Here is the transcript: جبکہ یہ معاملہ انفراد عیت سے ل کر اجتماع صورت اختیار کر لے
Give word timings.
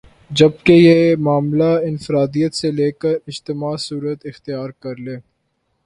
جبکہ 0.31 0.73
یہ 0.73 1.15
معاملہ 1.17 1.69
انفراد 1.87 2.35
عیت 2.35 2.53
سے 2.55 2.71
ل 2.71 2.89
کر 3.01 3.15
اجتماع 3.27 3.75
صورت 3.79 4.25
اختیار 4.25 4.69
کر 4.83 4.95
لے 4.97 5.15